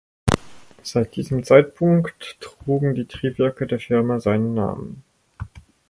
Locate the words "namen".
4.55-5.03